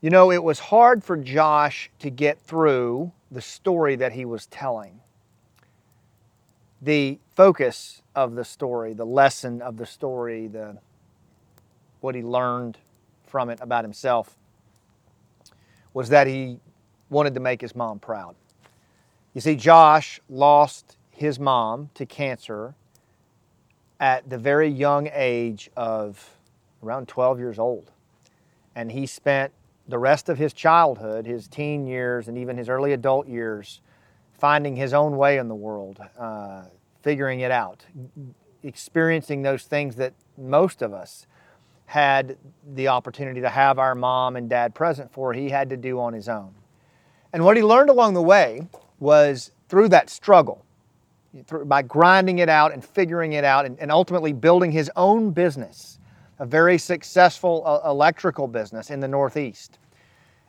You 0.00 0.10
know, 0.10 0.30
it 0.30 0.44
was 0.44 0.60
hard 0.60 1.02
for 1.02 1.16
Josh 1.16 1.90
to 1.98 2.10
get 2.10 2.40
through 2.40 3.10
the 3.32 3.40
story 3.40 3.96
that 3.96 4.12
he 4.12 4.24
was 4.24 4.46
telling. 4.46 5.00
The 6.80 7.18
focus 7.34 8.02
of 8.14 8.36
the 8.36 8.44
story, 8.44 8.92
the 8.94 9.04
lesson 9.04 9.60
of 9.60 9.76
the 9.76 9.86
story, 9.86 10.46
the 10.46 10.78
what 12.00 12.14
he 12.14 12.22
learned 12.22 12.78
from 13.26 13.50
it 13.50 13.58
about 13.60 13.82
himself 13.84 14.36
was 15.92 16.08
that 16.10 16.28
he 16.28 16.60
wanted 17.10 17.34
to 17.34 17.40
make 17.40 17.60
his 17.60 17.74
mom 17.74 17.98
proud. 17.98 18.36
You 19.34 19.40
see, 19.40 19.56
Josh 19.56 20.20
lost 20.28 20.96
his 21.10 21.40
mom 21.40 21.90
to 21.94 22.06
cancer 22.06 22.76
at 23.98 24.30
the 24.30 24.38
very 24.38 24.68
young 24.68 25.10
age 25.12 25.70
of 25.76 26.36
around 26.84 27.08
12 27.08 27.40
years 27.40 27.58
old. 27.58 27.90
And 28.76 28.92
he 28.92 29.06
spent 29.06 29.52
the 29.88 29.98
rest 29.98 30.28
of 30.28 30.38
his 30.38 30.52
childhood, 30.52 31.26
his 31.26 31.48
teen 31.48 31.86
years, 31.86 32.28
and 32.28 32.36
even 32.36 32.56
his 32.56 32.68
early 32.68 32.92
adult 32.92 33.26
years, 33.26 33.80
finding 34.34 34.76
his 34.76 34.92
own 34.92 35.16
way 35.16 35.38
in 35.38 35.48
the 35.48 35.54
world, 35.54 35.98
uh, 36.18 36.64
figuring 37.02 37.40
it 37.40 37.50
out, 37.50 37.84
experiencing 38.62 39.42
those 39.42 39.64
things 39.64 39.96
that 39.96 40.12
most 40.36 40.82
of 40.82 40.92
us 40.92 41.26
had 41.86 42.36
the 42.74 42.88
opportunity 42.88 43.40
to 43.40 43.48
have 43.48 43.78
our 43.78 43.94
mom 43.94 44.36
and 44.36 44.50
dad 44.50 44.74
present 44.74 45.10
for, 45.10 45.32
he 45.32 45.48
had 45.48 45.70
to 45.70 45.76
do 45.76 45.98
on 45.98 46.12
his 46.12 46.28
own. 46.28 46.54
And 47.32 47.44
what 47.44 47.56
he 47.56 47.62
learned 47.62 47.88
along 47.88 48.12
the 48.12 48.22
way 48.22 48.68
was 48.98 49.52
through 49.68 49.88
that 49.88 50.10
struggle, 50.10 50.64
by 51.64 51.82
grinding 51.82 52.38
it 52.38 52.48
out 52.48 52.72
and 52.72 52.84
figuring 52.84 53.32
it 53.32 53.44
out, 53.44 53.64
and, 53.64 53.78
and 53.78 53.90
ultimately 53.90 54.32
building 54.32 54.72
his 54.72 54.90
own 54.96 55.30
business 55.30 55.97
a 56.38 56.46
very 56.46 56.78
successful 56.78 57.62
uh, 57.66 57.88
electrical 57.88 58.46
business 58.46 58.90
in 58.90 59.00
the 59.00 59.08
Northeast. 59.08 59.78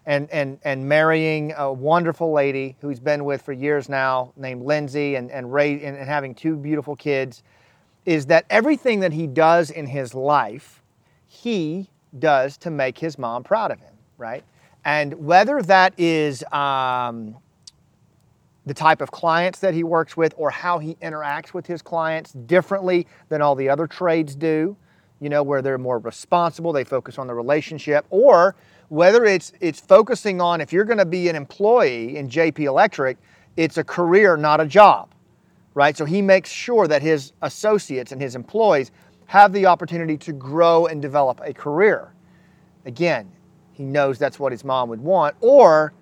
And, 0.06 0.30
and, 0.32 0.58
and 0.64 0.88
marrying 0.88 1.54
a 1.56 1.72
wonderful 1.72 2.32
lady 2.32 2.76
who 2.82 2.90
he's 2.90 3.00
been 3.00 3.26
with 3.26 3.44
for 3.44 3.54
years 3.54 3.90
now, 3.90 4.34
named 4.36 4.64
Lindsay, 4.64 5.16
and, 5.16 5.30
and, 5.30 5.54
Ray, 5.54 5.74
and, 5.84 5.96
and 5.96 6.08
having 6.08 6.34
two 6.34 6.56
beautiful 6.56 6.96
kids, 6.96 7.44
is 8.06 8.26
that 8.28 8.46
everything 8.50 9.02
that 9.02 9.14
he 9.14 9.28
does 9.28 9.70
in 9.70 9.86
his 9.86 10.16
life, 10.16 10.82
he 11.28 11.90
does 12.18 12.58
to 12.58 12.72
make 12.72 12.98
his 12.98 13.20
mom 13.20 13.44
proud 13.44 13.70
of 13.70 13.80
him, 13.80 13.94
right? 14.18 14.44
And 14.84 15.14
whether 15.14 15.62
that 15.64 15.94
is 15.98 16.44
um, 16.52 17.36
the 18.66 18.74
type 18.74 19.02
of 19.02 19.12
clients 19.12 19.60
that 19.60 19.76
he 19.76 19.84
works 19.84 20.18
with 20.18 20.34
or 20.38 20.50
how 20.50 20.80
he 20.80 20.96
interacts 20.96 21.54
with 21.54 21.68
his 21.68 21.82
clients 21.82 22.34
differently 22.34 23.06
than 23.28 23.42
all 23.42 23.54
the 23.54 23.70
other 23.70 23.86
trades 23.86 24.34
do, 24.34 24.76
you 25.20 25.30
know, 25.30 25.44
where 25.44 25.62
they're 25.62 25.78
more 25.78 26.00
responsible, 26.00 26.72
they 26.72 26.84
focus 26.84 27.18
on 27.18 27.28
the 27.28 27.34
relationship, 27.34 28.06
or 28.10 28.56
whether 28.90 29.26
it's 29.26 29.54
it's 29.60 29.80
focusing 29.80 30.42
on 30.42 30.62
if 30.62 30.74
you're 30.74 30.86
going 30.86 30.98
to 30.98 31.06
be 31.06 31.30
an 31.30 31.36
employee 31.36 32.18
in 32.18 32.30
JP 32.30 32.60
Electric, 32.60 33.18
it's 33.58 33.78
a 33.78 33.84
career, 33.84 34.38
not 34.38 34.60
a 34.62 34.66
job. 34.66 35.10
Right? 35.76 35.96
So 35.96 36.06
he 36.06 36.22
makes 36.22 36.50
sure 36.50 36.88
that 36.88 37.02
his 37.02 37.34
associates 37.42 38.12
and 38.12 38.22
his 38.22 38.36
employees 38.36 38.92
have 39.28 39.54
the 39.54 39.68
opportunity 39.68 40.18
to 40.18 40.34
grow 40.34 40.88
and 40.88 41.02
develop 41.02 41.40
a 41.44 41.54
career. 41.54 42.12
Again, 42.86 43.32
he 43.72 43.84
knows 43.84 44.18
that's 44.18 44.40
what 44.40 44.52
his 44.52 44.66
mom 44.66 44.90
would 44.90 45.00
want, 45.00 45.36
or 45.40 45.94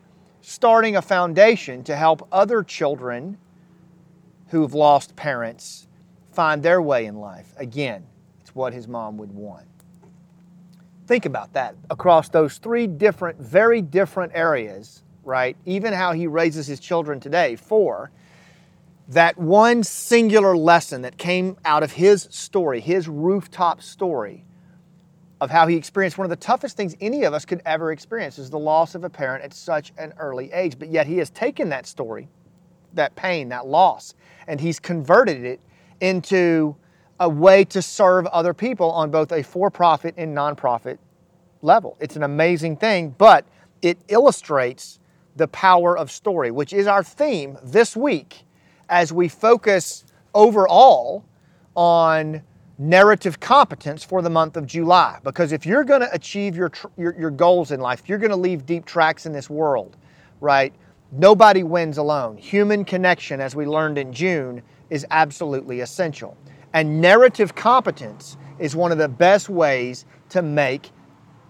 starting 0.41 0.95
a 0.95 1.01
foundation 1.01 1.83
to 1.83 1.95
help 1.95 2.25
other 2.31 2.63
children 2.63 3.37
who've 4.47 4.73
lost 4.73 5.15
parents 5.15 5.87
find 6.31 6.63
their 6.63 6.81
way 6.81 7.05
in 7.05 7.15
life. 7.17 7.53
Again, 7.57 8.05
what 8.57 8.73
his 8.73 8.87
mom 8.87 9.17
would 9.17 9.31
want. 9.31 9.65
Think 11.05 11.25
about 11.25 11.53
that 11.53 11.75
across 11.89 12.27
those 12.27 12.57
three 12.57 12.85
different, 12.85 13.39
very 13.39 13.81
different 13.81 14.33
areas, 14.35 15.03
right? 15.23 15.55
Even 15.65 15.93
how 15.93 16.11
he 16.11 16.27
raises 16.27 16.67
his 16.67 16.81
children 16.81 17.21
today. 17.21 17.55
Four, 17.55 18.11
that 19.07 19.37
one 19.37 19.83
singular 19.83 20.57
lesson 20.57 21.03
that 21.03 21.17
came 21.17 21.55
out 21.63 21.81
of 21.81 21.93
his 21.93 22.27
story, 22.29 22.81
his 22.81 23.07
rooftop 23.07 23.81
story, 23.81 24.43
of 25.39 25.49
how 25.49 25.67
he 25.67 25.77
experienced 25.77 26.17
one 26.17 26.25
of 26.25 26.29
the 26.29 26.35
toughest 26.35 26.75
things 26.75 26.95
any 26.99 27.23
of 27.23 27.33
us 27.33 27.45
could 27.45 27.61
ever 27.65 27.91
experience 27.91 28.37
is 28.39 28.49
the 28.49 28.59
loss 28.59 28.95
of 28.95 29.03
a 29.03 29.09
parent 29.09 29.43
at 29.43 29.53
such 29.53 29.93
an 29.97 30.13
early 30.17 30.51
age. 30.51 30.77
But 30.77 30.89
yet 30.89 31.07
he 31.07 31.19
has 31.19 31.29
taken 31.29 31.69
that 31.69 31.85
story, 31.85 32.27
that 32.95 33.15
pain, 33.15 33.47
that 33.49 33.67
loss, 33.67 34.15
and 34.47 34.59
he's 34.59 34.79
converted 34.79 35.45
it 35.45 35.61
into 36.01 36.75
a 37.19 37.29
way 37.29 37.65
to 37.65 37.81
serve 37.81 38.25
other 38.27 38.53
people 38.53 38.91
on 38.91 39.09
both 39.09 39.31
a 39.31 39.43
for 39.43 39.69
profit 39.69 40.13
and 40.17 40.35
nonprofit 40.35 40.97
level. 41.61 41.97
It's 41.99 42.15
an 42.15 42.23
amazing 42.23 42.77
thing, 42.77 43.15
but 43.17 43.45
it 43.81 43.97
illustrates 44.07 44.99
the 45.35 45.47
power 45.47 45.97
of 45.97 46.11
story, 46.11 46.51
which 46.51 46.73
is 46.73 46.87
our 46.87 47.03
theme 47.03 47.57
this 47.63 47.95
week 47.95 48.43
as 48.89 49.11
we 49.13 49.27
focus 49.27 50.05
overall 50.33 51.25
on 51.75 52.41
narrative 52.79 53.39
competence 53.39 54.03
for 54.03 54.21
the 54.21 54.29
month 54.29 54.55
of 54.55 54.65
July. 54.65 55.19
Because 55.23 55.51
if 55.51 55.65
you're 55.65 55.83
going 55.83 56.01
to 56.01 56.13
achieve 56.13 56.55
your, 56.55 56.71
your, 56.95 57.17
your, 57.19 57.31
goals 57.31 57.71
in 57.71 57.79
life, 57.79 58.03
you're 58.07 58.19
going 58.19 58.31
to 58.31 58.37
leave 58.37 58.65
deep 58.65 58.85
tracks 58.85 59.25
in 59.25 59.33
this 59.33 59.49
world, 59.49 59.97
right? 60.41 60.73
Nobody 61.11 61.63
wins 61.63 61.97
alone. 61.97 62.37
Human 62.37 62.85
connection, 62.85 63.41
as 63.41 63.55
we 63.55 63.65
learned 63.65 63.97
in 63.97 64.13
June, 64.13 64.61
is 64.89 65.05
absolutely 65.09 65.79
essential. 65.79 66.37
And 66.73 67.01
narrative 67.01 67.55
competence 67.55 68.37
is 68.59 68.75
one 68.75 68.91
of 68.91 68.97
the 68.97 69.07
best 69.07 69.49
ways 69.49 70.05
to 70.29 70.41
make 70.41 70.91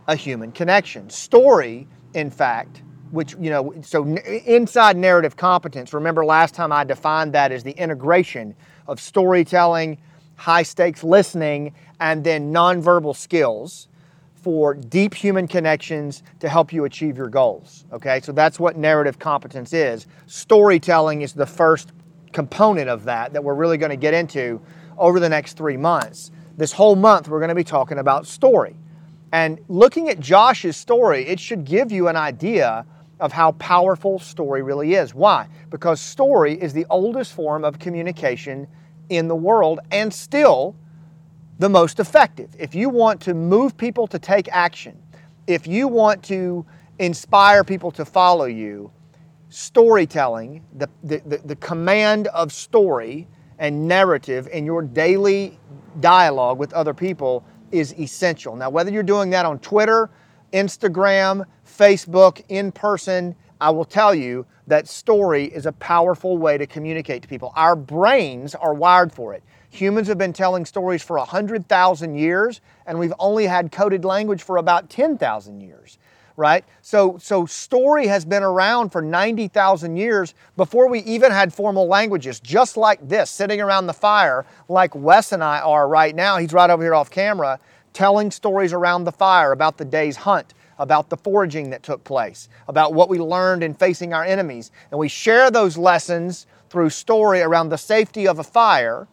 a 0.07 0.15
human 0.15 0.51
connection. 0.51 1.09
Story, 1.09 1.87
in 2.13 2.29
fact, 2.29 2.83
which, 3.11 3.35
you 3.39 3.49
know, 3.49 3.73
so 3.81 4.05
inside 4.05 4.97
narrative 4.97 5.35
competence, 5.35 5.93
remember 5.93 6.25
last 6.25 6.53
time 6.53 6.71
I 6.71 6.83
defined 6.83 7.33
that 7.33 7.51
as 7.51 7.63
the 7.63 7.71
integration 7.71 8.55
of 8.87 8.99
storytelling, 8.99 9.97
high 10.35 10.63
stakes 10.63 11.03
listening, 11.03 11.73
and 11.99 12.23
then 12.23 12.53
nonverbal 12.53 13.15
skills 13.15 13.87
for 14.35 14.73
deep 14.73 15.13
human 15.13 15.47
connections 15.47 16.23
to 16.39 16.47
help 16.47 16.71
you 16.71 16.85
achieve 16.85 17.17
your 17.17 17.27
goals. 17.27 17.85
Okay, 17.91 18.21
so 18.21 18.31
that's 18.31 18.59
what 18.59 18.77
narrative 18.77 19.19
competence 19.19 19.73
is. 19.73 20.07
Storytelling 20.27 21.21
is 21.21 21.33
the 21.33 21.45
first 21.45 21.91
component 22.31 22.87
of 22.87 23.03
that 23.05 23.33
that 23.33 23.43
we're 23.43 23.55
really 23.55 23.77
going 23.77 23.89
to 23.89 23.97
get 23.97 24.13
into 24.13 24.61
over 24.97 25.19
the 25.19 25.29
next 25.29 25.57
three 25.57 25.77
months. 25.77 26.31
This 26.57 26.71
whole 26.71 26.95
month, 26.95 27.27
we're 27.27 27.39
going 27.39 27.49
to 27.49 27.55
be 27.55 27.63
talking 27.63 27.99
about 27.99 28.25
story. 28.25 28.75
And 29.31 29.59
looking 29.67 30.09
at 30.09 30.19
Josh's 30.19 30.77
story, 30.77 31.27
it 31.27 31.39
should 31.39 31.65
give 31.65 31.91
you 31.91 32.07
an 32.07 32.15
idea 32.15 32.85
of 33.19 33.31
how 33.31 33.51
powerful 33.53 34.19
story 34.19 34.61
really 34.61 34.93
is. 34.93 35.13
Why? 35.13 35.47
Because 35.69 35.99
story 35.99 36.53
is 36.53 36.73
the 36.73 36.85
oldest 36.89 37.33
form 37.33 37.63
of 37.63 37.79
communication 37.79 38.67
in 39.09 39.27
the 39.27 39.35
world 39.35 39.79
and 39.91 40.13
still 40.13 40.75
the 41.59 41.69
most 41.69 41.99
effective. 41.99 42.49
If 42.59 42.75
you 42.75 42.89
want 42.89 43.21
to 43.21 43.33
move 43.33 43.75
people 43.77 44.07
to 44.07 44.19
take 44.19 44.47
action, 44.49 45.01
if 45.47 45.65
you 45.65 45.87
want 45.87 46.23
to 46.25 46.65
inspire 46.99 47.63
people 47.63 47.91
to 47.91 48.05
follow 48.05 48.45
you, 48.45 48.91
storytelling, 49.49 50.63
the, 50.75 50.89
the, 51.03 51.41
the, 51.45 51.55
command 51.55 52.27
of 52.27 52.51
story, 52.51 53.27
and 53.59 53.87
narrative 53.87 54.47
in 54.51 54.65
your 54.65 54.81
daily 54.81 55.59
dialogue 55.99 56.57
with 56.57 56.73
other 56.73 56.93
people 56.93 57.43
is 57.71 57.93
essential. 57.99 58.55
Now, 58.55 58.69
whether 58.69 58.91
you're 58.91 59.03
doing 59.03 59.29
that 59.31 59.45
on 59.45 59.59
Twitter, 59.59 60.09
Instagram, 60.53 61.45
Facebook, 61.65 62.43
in 62.49 62.71
person, 62.71 63.35
I 63.59 63.71
will 63.71 63.85
tell 63.85 64.13
you 64.13 64.45
that 64.67 64.87
story 64.87 65.45
is 65.45 65.65
a 65.65 65.71
powerful 65.73 66.37
way 66.37 66.57
to 66.57 66.67
communicate 66.67 67.21
to 67.23 67.27
people. 67.27 67.51
Our 67.55 67.75
brains 67.75 68.53
are 68.55 68.73
wired 68.73 69.11
for 69.11 69.33
it. 69.33 69.43
Humans 69.69 70.07
have 70.07 70.17
been 70.17 70.33
telling 70.33 70.65
stories 70.65 71.03
for 71.03 71.17
100,000 71.17 72.15
years, 72.15 72.61
and 72.85 72.97
we've 72.97 73.13
only 73.19 73.47
had 73.47 73.71
coded 73.71 74.05
language 74.05 74.43
for 74.43 74.57
about 74.57 74.89
10,000 74.89 75.61
years 75.61 75.97
right? 76.37 76.63
So, 76.83 77.17
so 77.19 77.47
story 77.47 78.07
has 78.07 78.23
been 78.23 78.43
around 78.43 78.91
for 78.91 79.01
90,000 79.01 79.97
years 79.97 80.35
before 80.55 80.87
we 80.87 80.99
even 80.99 81.31
had 81.31 81.51
formal 81.51 81.87
languages, 81.87 82.39
just 82.39 82.77
like 82.77 83.05
this, 83.05 83.31
sitting 83.31 83.59
around 83.59 83.87
the 83.87 83.93
fire, 83.93 84.45
like 84.69 84.95
Wes 84.95 85.31
and 85.31 85.43
I 85.43 85.59
are 85.59 85.87
right 85.87 86.15
now. 86.15 86.37
He's 86.37 86.53
right 86.53 86.69
over 86.69 86.83
here 86.83 86.93
off 86.93 87.09
camera, 87.09 87.59
telling 87.91 88.29
stories 88.29 88.71
around 88.71 89.03
the 89.03 89.11
fire 89.11 89.51
about 89.51 89.77
the 89.77 89.85
day's 89.85 90.15
hunt, 90.15 90.53
about 90.77 91.09
the 91.09 91.17
foraging 91.17 91.71
that 91.71 91.81
took 91.81 92.03
place, 92.03 92.49
about 92.67 92.93
what 92.93 93.09
we 93.09 93.17
learned 93.17 93.63
in 93.63 93.73
facing 93.73 94.13
our 94.13 94.23
enemies. 94.23 94.71
And 94.91 94.99
we 94.99 95.07
share 95.07 95.49
those 95.49 95.75
lessons 95.75 96.45
through 96.69 96.91
story 96.91 97.41
around 97.41 97.69
the 97.69 97.79
safety 97.79 98.27
of 98.27 98.37
a 98.37 98.43
fire. 98.43 99.07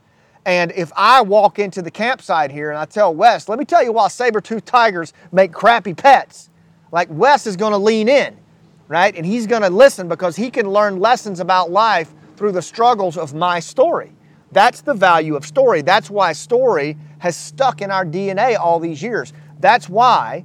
And 0.45 0.73
if 0.73 0.93
I 0.95 1.23
walk 1.23 1.59
into 1.59 1.81
the 1.81 1.91
campsite 1.91 2.51
here 2.51 2.69
and 2.69 2.79
I 2.79 2.85
tell 2.85 3.15
Wes, 3.15 3.49
let 3.49 3.59
me 3.59 3.65
tell 3.65 3.83
you 3.83 3.93
why 3.93 4.09
saber-toothed 4.09 4.67
tigers 4.67 5.15
make 5.33 5.55
crappy 5.55 5.95
pets 5.95 6.51
like 6.95 7.09
Wes 7.11 7.49
is 7.49 7.57
going 7.57 7.73
to 7.73 7.79
lean 7.79 8.09
in, 8.09 8.37
right? 8.87 9.17
And 9.17 9.27
he's 9.27 9.49
going 9.49 9.63
to 9.63 9.69
listen 9.69 10.09
because 10.09 10.37
he 10.37 10.49
can 10.49 10.71
learn 10.71 11.01
lessons 11.01 11.41
about 11.41 11.73
life 11.73 12.15
through 12.37 12.53
the 12.53 12.63
struggles 12.63 13.19
of 13.19 13.35
my 13.35 13.59
story. 13.59 14.13
That's 14.53 14.81
the 14.81 14.95
value 14.95 15.35
of 15.35 15.45
story. 15.45 15.83
That's 15.83 16.09
why 16.09 16.33
story 16.35 16.97
has 17.19 17.35
stuck 17.35 17.83
in 17.83 17.91
our 17.91 18.07
DNA 18.07 18.57
all 18.57 18.79
these 18.79 19.03
years. 19.03 19.33
That's 19.59 19.89
why 19.89 20.45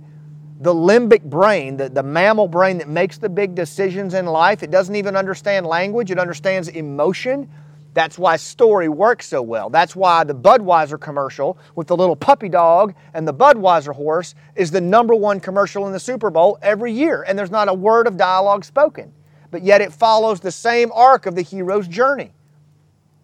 the 0.60 0.74
limbic 0.74 1.22
brain, 1.22 1.78
the, 1.78 1.88
the 1.88 2.02
mammal 2.02 2.48
brain 2.48 2.80
that 2.80 2.90
makes 2.90 3.20
the 3.20 3.30
big 3.30 3.54
decisions 3.54 4.16
in 4.16 4.26
life, 4.26 4.64
it 4.64 4.72
doesn't 4.72 4.96
even 4.96 5.16
understand 5.16 5.68
language, 5.68 6.10
it 6.10 6.18
understands 6.18 6.68
emotion. 6.70 7.48
That's 7.94 8.20
why 8.20 8.36
story 8.38 8.88
works 8.88 9.28
so 9.28 9.42
well. 9.42 9.70
That's 9.70 9.96
why 9.96 10.24
the 10.24 10.36
Budweiser 10.36 11.00
commercial 11.00 11.58
with 11.76 11.88
the 11.88 11.98
little 11.98 12.16
puppy 12.16 12.50
dog 12.50 12.94
and 13.14 13.28
the 13.28 13.34
Budweiser 13.34 13.94
horse 13.94 14.36
is 14.56 14.72
the 14.72 14.82
number 14.82 15.16
one 15.16 15.40
commercial 15.40 15.88
in 15.88 15.94
the 15.94 16.00
Super 16.00 16.30
Bowl 16.30 16.60
every 16.62 16.92
year, 16.92 17.24
and 17.24 17.38
there's 17.38 17.52
not 17.52 17.68
a 17.68 17.74
word 17.74 18.08
of 18.08 18.16
dialogue 18.16 18.64
spoken. 18.64 19.12
But 19.52 19.64
yet 19.64 19.82
it 19.82 19.92
follows 19.92 20.40
the 20.40 20.52
same 20.52 20.92
arc 20.94 21.26
of 21.26 21.36
the 21.36 21.42
hero's 21.42 21.88
journey. 21.88 22.34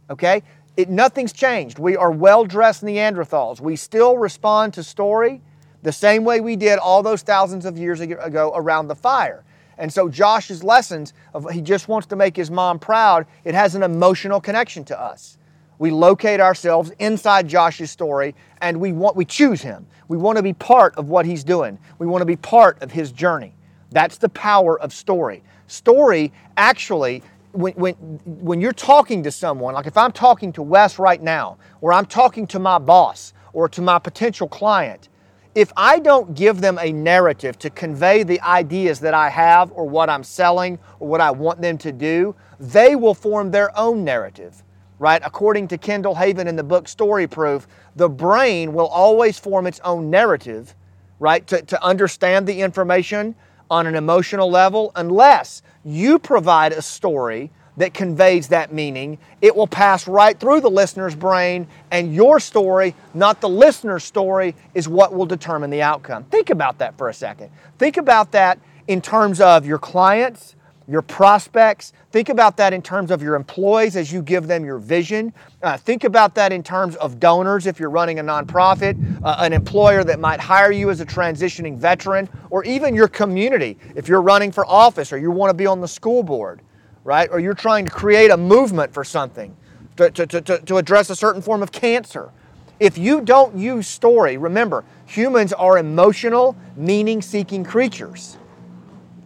Okay? 0.09 0.41
It, 0.75 0.89
nothing's 0.89 1.31
changed. 1.31 1.77
We 1.77 1.95
are 1.95 2.11
well 2.11 2.43
dressed 2.43 2.83
Neanderthals. 2.83 3.61
We 3.61 3.75
still 3.75 4.17
respond 4.17 4.73
to 4.73 4.83
story 4.83 5.41
the 5.83 5.91
same 5.91 6.25
way 6.25 6.41
we 6.41 6.55
did 6.55 6.79
all 6.79 7.03
those 7.03 7.21
thousands 7.21 7.65
of 7.65 7.77
years 7.77 8.01
ago 8.01 8.51
around 8.55 8.87
the 8.87 8.95
fire. 8.95 9.43
And 9.77 9.91
so 9.91 10.09
Josh's 10.09 10.63
lessons 10.63 11.13
of 11.33 11.49
he 11.51 11.61
just 11.61 11.87
wants 11.87 12.07
to 12.07 12.15
make 12.15 12.35
his 12.35 12.49
mom 12.49 12.79
proud, 12.79 13.25
it 13.43 13.53
has 13.53 13.75
an 13.75 13.83
emotional 13.83 14.39
connection 14.39 14.83
to 14.85 14.99
us. 14.99 15.37
We 15.77 15.91
locate 15.91 16.39
ourselves 16.39 16.91
inside 16.99 17.47
Josh's 17.47 17.91
story 17.91 18.33
and 18.61 18.79
we 18.79 18.93
want 18.93 19.15
we 19.15 19.25
choose 19.25 19.61
him. 19.61 19.85
We 20.07 20.17
want 20.17 20.37
to 20.37 20.43
be 20.43 20.53
part 20.53 20.95
of 20.95 21.09
what 21.09 21.25
he's 21.25 21.43
doing. 21.43 21.77
We 21.99 22.07
want 22.07 22.21
to 22.21 22.25
be 22.25 22.37
part 22.37 22.81
of 22.81 22.91
his 22.91 23.11
journey. 23.11 23.53
That's 23.91 24.17
the 24.17 24.29
power 24.29 24.79
of 24.79 24.93
story. 24.93 25.43
Story 25.67 26.31
actually 26.57 27.23
when, 27.55 27.73
when, 27.73 27.93
when 28.25 28.61
you're 28.61 28.73
talking 28.73 29.23
to 29.23 29.31
someone, 29.31 29.73
like 29.73 29.87
if 29.87 29.97
I'm 29.97 30.11
talking 30.11 30.51
to 30.53 30.61
Wes 30.61 30.99
right 30.99 31.21
now, 31.21 31.57
or 31.81 31.93
I'm 31.93 32.05
talking 32.05 32.45
to 32.47 32.59
my 32.59 32.77
boss 32.77 33.33
or 33.53 33.69
to 33.69 33.81
my 33.81 33.99
potential 33.99 34.47
client, 34.47 35.09
if 35.55 35.71
I 35.77 35.99
don't 35.99 36.35
give 36.35 36.59
them 36.59 36.77
a 36.81 36.91
narrative 36.91 37.57
to 37.59 37.69
convey 37.69 38.23
the 38.23 38.41
ideas 38.41 38.99
that 38.99 39.13
I 39.13 39.29
have 39.29 39.71
or 39.71 39.87
what 39.87 40.09
I'm 40.09 40.23
selling 40.23 40.77
or 40.99 41.07
what 41.07 41.21
I 41.21 41.31
want 41.31 41.61
them 41.61 41.77
to 41.79 41.93
do, 41.93 42.35
they 42.59 42.97
will 42.97 43.13
form 43.13 43.51
their 43.51 43.75
own 43.79 44.03
narrative, 44.03 44.63
right? 44.99 45.21
According 45.23 45.69
to 45.69 45.77
Kendall 45.77 46.13
Haven 46.13 46.49
in 46.49 46.57
the 46.57 46.63
book 46.63 46.89
Story 46.89 47.25
Proof, 47.25 47.67
the 47.95 48.09
brain 48.09 48.73
will 48.73 48.87
always 48.87 49.39
form 49.39 49.65
its 49.65 49.79
own 49.85 50.09
narrative, 50.09 50.75
right, 51.19 51.47
to, 51.47 51.61
to 51.61 51.81
understand 51.81 52.45
the 52.45 52.61
information 52.61 53.33
on 53.71 53.87
an 53.87 53.95
emotional 53.95 54.51
level 54.51 54.91
unless 54.95 55.61
you 55.85 56.19
provide 56.19 56.73
a 56.73 56.81
story 56.81 57.49
that 57.77 57.93
conveys 57.93 58.47
that 58.49 58.73
meaning, 58.73 59.17
it 59.41 59.55
will 59.55 59.67
pass 59.67 60.07
right 60.07 60.39
through 60.39 60.61
the 60.61 60.69
listener's 60.69 61.15
brain, 61.15 61.67
and 61.91 62.13
your 62.13 62.39
story, 62.39 62.95
not 63.13 63.41
the 63.41 63.49
listener's 63.49 64.03
story, 64.03 64.55
is 64.73 64.87
what 64.87 65.13
will 65.13 65.25
determine 65.25 65.69
the 65.69 65.81
outcome. 65.81 66.23
Think 66.25 66.49
about 66.49 66.77
that 66.79 66.97
for 66.97 67.09
a 67.09 67.13
second. 67.13 67.49
Think 67.77 67.97
about 67.97 68.31
that 68.31 68.59
in 68.87 69.01
terms 69.01 69.41
of 69.41 69.65
your 69.65 69.79
clients, 69.79 70.55
your 70.87 71.01
prospects. 71.01 71.93
Think 72.11 72.29
about 72.29 72.57
that 72.57 72.71
in 72.71 72.81
terms 72.81 73.09
of 73.09 73.21
your 73.21 73.35
employees 73.35 73.95
as 73.95 74.13
you 74.13 74.21
give 74.21 74.47
them 74.47 74.63
your 74.63 74.77
vision. 74.77 75.33
Uh, 75.63 75.77
think 75.77 76.03
about 76.03 76.35
that 76.35 76.53
in 76.53 76.61
terms 76.61 76.95
of 76.97 77.19
donors 77.19 77.65
if 77.65 77.79
you're 77.79 77.89
running 77.89 78.19
a 78.19 78.23
nonprofit, 78.23 78.95
uh, 79.23 79.37
an 79.39 79.51
employer 79.51 80.03
that 80.03 80.19
might 80.19 80.39
hire 80.39 80.71
you 80.71 80.91
as 80.91 81.01
a 81.01 81.05
transitioning 81.05 81.77
veteran, 81.77 82.29
or 82.51 82.63
even 82.65 82.93
your 82.93 83.07
community 83.07 83.77
if 83.95 84.07
you're 84.07 84.21
running 84.21 84.51
for 84.51 84.65
office 84.67 85.11
or 85.11 85.17
you 85.17 85.31
want 85.31 85.49
to 85.49 85.55
be 85.55 85.65
on 85.65 85.81
the 85.81 85.87
school 85.87 86.21
board 86.21 86.61
right? 87.05 87.29
Or 87.31 87.39
you're 87.39 87.53
trying 87.53 87.85
to 87.85 87.91
create 87.91 88.31
a 88.31 88.35
movement 88.35 88.93
for 88.93 89.05
something 89.05 89.55
to, 89.95 90.09
to, 90.09 90.27
to, 90.27 90.59
to 90.59 90.77
address 90.77 91.09
a 91.09 91.15
certain 91.15 91.41
form 91.41 91.63
of 91.63 91.71
cancer. 91.71 92.31
If 92.79 92.97
you 92.97 93.21
don't 93.21 93.55
use 93.55 93.87
story, 93.87 94.35
remember, 94.35 94.83
humans 95.05 95.53
are 95.53 95.77
emotional, 95.77 96.57
meaning 96.75 97.21
seeking 97.21 97.63
creatures, 97.63 98.37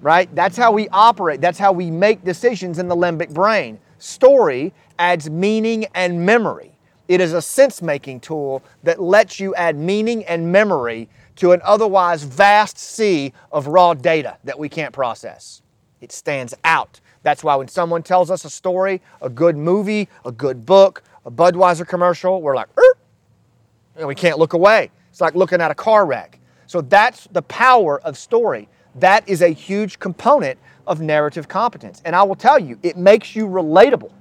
right? 0.01 0.33
That's 0.35 0.55
how 0.55 0.71
we 0.71 0.87
operate, 0.89 1.41
that's 1.41 1.57
how 1.57 1.71
we 1.71 1.89
make 1.89 2.23
decisions 2.23 2.77
in 2.77 2.87
the 2.87 2.95
limbic 2.95 3.33
brain. 3.33 3.79
Story 3.97 4.71
adds 4.99 5.29
meaning 5.29 5.87
and 5.95 6.23
memory. 6.23 6.73
It 7.07 7.21
is 7.21 7.33
a 7.33 7.41
sense 7.41 7.81
making 7.81 8.19
tool 8.19 8.61
that 8.83 9.01
lets 9.01 9.39
you 9.39 9.55
add 9.55 9.75
meaning 9.77 10.23
and 10.25 10.51
memory 10.51 11.09
to 11.37 11.53
an 11.53 11.61
otherwise 11.63 12.21
vast 12.23 12.77
sea 12.77 13.33
of 13.51 13.65
raw 13.65 13.95
data 13.95 14.37
that 14.43 14.59
we 14.59 14.69
can't 14.69 14.93
process. 14.93 15.63
It 16.01 16.11
stands 16.11 16.53
out. 16.63 16.99
That's 17.23 17.43
why 17.43 17.55
when 17.55 17.67
someone 17.67 18.03
tells 18.03 18.31
us 18.31 18.45
a 18.45 18.49
story, 18.49 19.01
a 19.21 19.29
good 19.29 19.57
movie, 19.57 20.07
a 20.25 20.31
good 20.31 20.65
book, 20.65 21.03
a 21.25 21.31
Budweiser 21.31 21.87
commercial, 21.87 22.41
we're 22.41 22.55
like, 22.55 22.69
er, 22.77 22.97
and 23.97 24.07
we 24.07 24.15
can't 24.15 24.39
look 24.39 24.53
away. 24.53 24.91
It's 25.11 25.21
like 25.21 25.35
looking 25.35 25.61
at 25.61 25.71
a 25.71 25.75
car 25.75 26.05
wreck. 26.05 26.39
So 26.67 26.81
that's 26.81 27.27
the 27.31 27.41
power 27.43 27.99
of 28.01 28.17
story. 28.17 28.69
That 28.95 29.27
is 29.27 29.41
a 29.41 29.49
huge 29.49 29.99
component 29.99 30.57
of 30.87 31.01
narrative 31.01 31.47
competence. 31.47 32.01
And 32.05 32.15
I 32.15 32.23
will 32.23 32.35
tell 32.35 32.59
you, 32.59 32.79
it 32.83 32.97
makes 32.97 33.35
you 33.35 33.47
relatable 33.47 34.11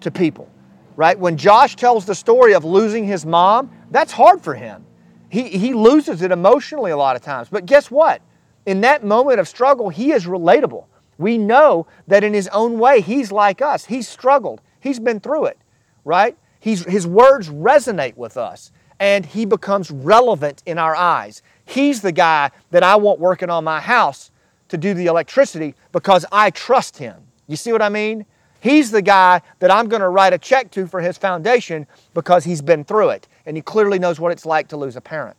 to 0.00 0.10
people, 0.10 0.48
right? 0.96 1.18
When 1.18 1.36
Josh 1.36 1.76
tells 1.76 2.04
the 2.06 2.14
story 2.14 2.54
of 2.54 2.64
losing 2.64 3.04
his 3.04 3.24
mom, 3.24 3.70
that's 3.90 4.12
hard 4.12 4.42
for 4.42 4.54
him. 4.54 4.84
He, 5.30 5.48
he 5.48 5.74
loses 5.74 6.22
it 6.22 6.32
emotionally 6.32 6.90
a 6.90 6.96
lot 6.96 7.16
of 7.16 7.22
times. 7.22 7.48
But 7.50 7.66
guess 7.66 7.90
what? 7.90 8.22
In 8.66 8.80
that 8.82 9.04
moment 9.04 9.40
of 9.40 9.48
struggle, 9.48 9.88
he 9.88 10.12
is 10.12 10.26
relatable. 10.26 10.84
We 11.18 11.36
know 11.36 11.86
that 12.06 12.24
in 12.24 12.32
his 12.32 12.48
own 12.48 12.78
way, 12.78 13.00
he's 13.00 13.30
like 13.32 13.60
us. 13.60 13.84
He's 13.84 14.08
struggled, 14.08 14.60
he's 14.80 15.00
been 15.00 15.20
through 15.20 15.46
it, 15.46 15.58
right? 16.04 16.36
He's, 16.60 16.84
his 16.84 17.06
words 17.06 17.48
resonate 17.48 18.16
with 18.16 18.36
us 18.36 18.72
and 19.00 19.24
he 19.24 19.44
becomes 19.44 19.90
relevant 19.90 20.62
in 20.66 20.78
our 20.78 20.94
eyes. 20.94 21.42
He's 21.64 22.00
the 22.02 22.12
guy 22.12 22.50
that 22.70 22.82
I 22.82 22.96
want 22.96 23.20
working 23.20 23.50
on 23.50 23.62
my 23.62 23.80
house 23.80 24.30
to 24.68 24.76
do 24.76 24.94
the 24.94 25.06
electricity 25.06 25.74
because 25.92 26.24
I 26.32 26.50
trust 26.50 26.98
him. 26.98 27.16
You 27.46 27.56
see 27.56 27.72
what 27.72 27.82
I 27.82 27.88
mean? 27.88 28.26
He's 28.60 28.90
the 28.90 29.02
guy 29.02 29.40
that 29.60 29.70
I'm 29.70 29.88
going 29.88 30.02
to 30.02 30.08
write 30.08 30.32
a 30.32 30.38
check 30.38 30.70
to 30.72 30.86
for 30.86 31.00
his 31.00 31.16
foundation 31.16 31.86
because 32.12 32.44
he's 32.44 32.60
been 32.60 32.84
through 32.84 33.10
it 33.10 33.28
and 33.46 33.56
he 33.56 33.62
clearly 33.62 34.00
knows 34.00 34.18
what 34.18 34.32
it's 34.32 34.44
like 34.44 34.68
to 34.68 34.76
lose 34.76 34.96
a 34.96 35.00
parent. 35.00 35.36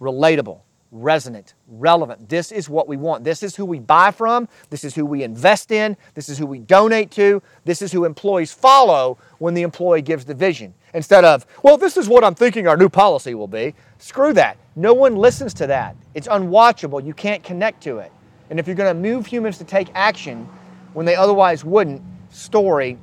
Relatable 0.00 0.60
resonant, 0.94 1.54
relevant. 1.66 2.28
This 2.28 2.52
is 2.52 2.70
what 2.70 2.86
we 2.86 2.96
want. 2.96 3.24
This 3.24 3.42
is 3.42 3.56
who 3.56 3.64
we 3.64 3.80
buy 3.80 4.12
from. 4.12 4.48
This 4.70 4.84
is 4.84 4.94
who 4.94 5.04
we 5.04 5.24
invest 5.24 5.72
in. 5.72 5.96
This 6.14 6.28
is 6.28 6.38
who 6.38 6.46
we 6.46 6.60
donate 6.60 7.10
to. 7.12 7.42
This 7.64 7.82
is 7.82 7.90
who 7.90 8.04
employees 8.04 8.54
follow 8.54 9.18
when 9.38 9.54
the 9.54 9.62
employee 9.62 10.02
gives 10.02 10.24
the 10.24 10.34
vision. 10.34 10.72
Instead 10.94 11.24
of, 11.24 11.44
well, 11.64 11.76
this 11.76 11.96
is 11.96 12.08
what 12.08 12.22
I'm 12.22 12.36
thinking 12.36 12.68
our 12.68 12.76
new 12.76 12.88
policy 12.88 13.34
will 13.34 13.48
be. 13.48 13.74
Screw 13.98 14.32
that. 14.34 14.56
No 14.76 14.94
one 14.94 15.16
listens 15.16 15.52
to 15.54 15.66
that. 15.66 15.96
It's 16.14 16.28
unwatchable. 16.28 17.04
You 17.04 17.12
can't 17.12 17.42
connect 17.42 17.82
to 17.82 17.98
it. 17.98 18.12
And 18.50 18.60
if 18.60 18.68
you're 18.68 18.76
going 18.76 18.94
to 18.94 19.00
move 19.00 19.26
humans 19.26 19.58
to 19.58 19.64
take 19.64 19.88
action 19.94 20.48
when 20.92 21.04
they 21.06 21.16
otherwise 21.16 21.64
wouldn't, 21.64 22.02
story 22.30 22.98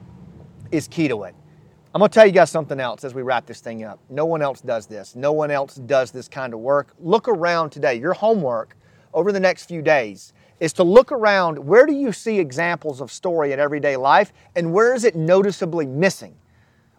is 0.72 0.88
key 0.88 1.10
to 1.10 1.24
it. 1.24 1.36
I'm 1.94 2.00
going 2.00 2.10
to 2.10 2.14
tell 2.14 2.26
you 2.26 2.32
guys 2.32 2.50
something 2.50 2.80
else 2.80 3.04
as 3.04 3.14
we 3.14 3.22
wrap 3.22 3.46
this 3.46 3.60
thing 3.60 3.84
up. 3.84 4.00
No 4.10 4.24
one 4.24 4.42
else 4.42 4.62
does 4.62 4.86
this. 4.86 5.14
No 5.14 5.34
one 5.34 5.52
else 5.52 5.76
does 5.76 6.12
this 6.12 6.30
kind 6.30 6.54
of 6.54 6.62
work. 6.62 6.94
Look 7.02 7.28
around 7.28 7.72
today. 7.72 7.96
Your 7.96 8.14
homework 8.14 8.78
over 9.14 9.34
the 9.34 9.42
next 9.42 9.66
few 9.66 9.82
days 9.82 10.32
is 10.62 10.72
to 10.74 10.84
look 10.84 11.12
around 11.12 11.60
where 11.60 11.86
do 11.86 11.92
you 11.92 12.14
see 12.14 12.40
examples 12.40 13.02
of 13.02 13.12
story 13.12 13.52
in 13.52 13.60
everyday 13.60 13.98
life 13.98 14.32
and 14.56 14.72
where 14.72 14.94
is 14.94 15.04
it 15.04 15.18
noticeably 15.18 15.86
missing? 15.86 16.34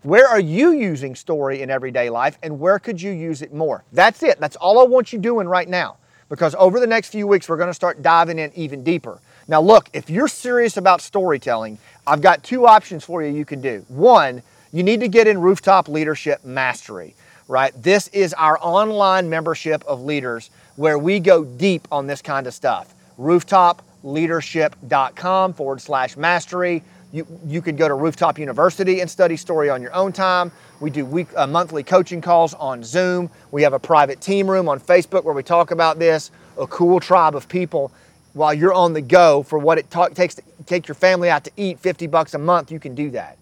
Where 0.03 0.29
are 0.29 0.41
you 0.41 0.73
using 0.73 1.15
story 1.15 1.63
in 1.63 1.71
everyday 1.71 2.11
life 2.11 2.39
and 2.43 2.61
where 2.61 2.79
could 2.79 3.01
you 3.01 3.13
use 3.13 3.41
it 3.41 3.55
more? 3.55 3.85
That's 3.93 4.23
it. 4.23 4.41
That's 4.41 4.57
all 4.57 4.79
I 4.79 4.85
want 4.85 5.11
you 5.11 5.19
doing 5.19 5.49
right 5.49 5.69
now 5.71 5.97
because 6.29 6.55
over 6.59 6.79
the 6.79 6.87
next 6.87 7.09
few 7.09 7.27
weeks, 7.27 7.49
we're 7.49 7.57
going 7.57 7.71
to 7.71 7.75
start 7.75 8.03
diving 8.03 8.39
in 8.39 8.53
even 8.55 8.85
deeper. 8.85 9.21
Now, 9.49 9.63
look, 9.63 9.89
if 9.95 10.11
you're 10.11 10.29
serious 10.29 10.77
about 10.77 11.01
storytelling, 11.01 11.79
I've 12.07 12.21
got 12.21 12.43
two 12.43 12.67
options 12.67 13.05
for 13.05 13.23
you 13.23 13.33
you 13.33 13.47
can 13.47 13.63
do. 13.63 13.87
One, 13.89 14.43
you 14.73 14.83
need 14.83 15.01
to 15.01 15.09
get 15.09 15.27
in 15.27 15.41
Rooftop 15.41 15.89
Leadership 15.89 16.45
Mastery, 16.45 17.15
right? 17.47 17.73
This 17.81 18.09
is 18.09 18.35
our 18.35 18.59
online 18.61 19.29
membership 19.29 19.85
of 19.85 20.03
leaders 20.03 20.51
where 20.77 20.99
we 20.99 21.21
go 21.21 21.45
deep 21.45 21.87
on 21.93 22.07
this 22.07 22.23
kind 22.23 22.47
of 22.47 22.55
stuff. 22.55 22.95
Rooftopleadership.com 23.19 25.53
forward 25.53 25.83
slash 25.83 26.17
mastery. 26.17 26.83
You, 27.13 27.27
you 27.47 27.61
could 27.61 27.77
go 27.77 27.87
to 27.87 27.95
Rooftop 27.95 28.39
University 28.39 29.01
and 29.01 29.11
study 29.11 29.37
story 29.37 29.69
on 29.69 29.83
your 29.83 29.95
own 29.95 30.13
time. 30.13 30.51
We 30.81 30.89
do 30.89 31.05
week, 31.05 31.29
uh, 31.37 31.47
monthly 31.47 31.83
coaching 31.83 32.23
calls 32.23 32.55
on 32.55 32.83
Zoom. 32.83 33.29
We 33.51 33.61
have 33.63 33.75
a 33.75 33.79
private 33.79 34.23
team 34.23 34.51
room 34.51 34.71
on 34.71 34.81
Facebook 34.81 35.25
where 35.25 35.35
we 35.35 35.43
talk 35.43 35.71
about 35.71 35.99
this. 35.99 36.31
A 36.59 36.67
cool 36.67 36.99
tribe 36.99 37.37
of 37.37 37.47
people. 37.47 37.93
While 38.33 38.55
you're 38.55 38.73
on 38.73 38.95
the 38.95 39.03
go 39.03 39.43
for 39.43 39.59
what 39.59 39.77
it 39.77 39.91
ta- 39.91 40.09
takes 40.09 40.37
to 40.37 40.43
take 40.65 40.89
your 40.89 40.95
family 40.95 41.29
out 41.29 41.45
to 41.45 41.51
eat, 41.59 41.79
50 41.79 42.07
bucks 42.07 42.33
a 42.33 42.39
month, 42.39 42.73
you 42.73 42.81
can 42.81 42.95
do 42.95 43.11
that. 43.11 43.37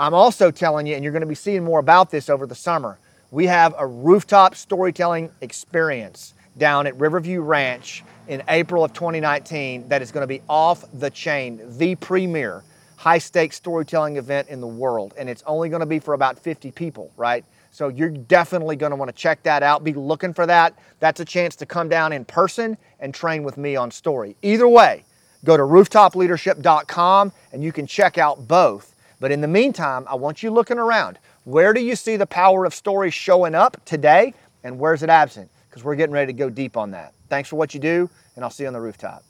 I'm 0.00 0.14
also 0.14 0.50
telling 0.50 0.86
you, 0.86 0.94
and 0.94 1.04
you're 1.04 1.12
going 1.12 1.20
to 1.20 1.26
be 1.26 1.34
seeing 1.34 1.62
more 1.62 1.78
about 1.78 2.10
this 2.10 2.30
over 2.30 2.46
the 2.46 2.54
summer, 2.54 2.98
we 3.30 3.44
have 3.48 3.74
a 3.76 3.86
rooftop 3.86 4.54
storytelling 4.54 5.30
experience 5.42 6.32
down 6.56 6.86
at 6.86 6.96
Riverview 6.98 7.42
Ranch 7.42 8.02
in 8.26 8.42
April 8.48 8.82
of 8.82 8.94
2019 8.94 9.90
that 9.90 10.00
is 10.00 10.10
going 10.10 10.22
to 10.22 10.26
be 10.26 10.40
off 10.48 10.86
the 10.94 11.10
chain, 11.10 11.60
the 11.76 11.96
premier 11.96 12.64
high 12.96 13.18
stakes 13.18 13.56
storytelling 13.56 14.16
event 14.16 14.48
in 14.48 14.62
the 14.62 14.66
world. 14.66 15.12
And 15.18 15.28
it's 15.28 15.42
only 15.46 15.68
going 15.68 15.80
to 15.80 15.86
be 15.86 15.98
for 15.98 16.14
about 16.14 16.38
50 16.38 16.70
people, 16.70 17.12
right? 17.18 17.44
So 17.70 17.88
you're 17.88 18.08
definitely 18.08 18.76
going 18.76 18.90
to 18.90 18.96
want 18.96 19.10
to 19.10 19.14
check 19.14 19.42
that 19.42 19.62
out. 19.62 19.84
Be 19.84 19.92
looking 19.92 20.32
for 20.32 20.46
that. 20.46 20.78
That's 21.00 21.20
a 21.20 21.26
chance 21.26 21.56
to 21.56 21.66
come 21.66 21.90
down 21.90 22.14
in 22.14 22.24
person 22.24 22.78
and 23.00 23.12
train 23.12 23.42
with 23.42 23.58
me 23.58 23.76
on 23.76 23.90
story. 23.90 24.34
Either 24.40 24.66
way, 24.66 25.04
go 25.44 25.58
to 25.58 25.62
rooftopleadership.com 25.62 27.32
and 27.52 27.62
you 27.62 27.70
can 27.70 27.86
check 27.86 28.16
out 28.16 28.48
both. 28.48 28.94
But 29.20 29.30
in 29.30 29.42
the 29.42 29.48
meantime, 29.48 30.06
I 30.08 30.14
want 30.14 30.42
you 30.42 30.50
looking 30.50 30.78
around. 30.78 31.18
Where 31.44 31.72
do 31.72 31.80
you 31.82 31.94
see 31.94 32.16
the 32.16 32.26
power 32.26 32.64
of 32.64 32.74
story 32.74 33.10
showing 33.10 33.54
up 33.54 33.76
today 33.84 34.34
and 34.64 34.78
where's 34.78 35.02
it 35.02 35.10
absent? 35.10 35.50
Because 35.68 35.84
we're 35.84 35.94
getting 35.94 36.14
ready 36.14 36.32
to 36.32 36.36
go 36.36 36.50
deep 36.50 36.76
on 36.76 36.90
that. 36.92 37.12
Thanks 37.28 37.48
for 37.48 37.56
what 37.56 37.74
you 37.74 37.80
do, 37.80 38.10
and 38.34 38.44
I'll 38.44 38.50
see 38.50 38.64
you 38.64 38.68
on 38.68 38.72
the 38.72 38.80
rooftop. 38.80 39.22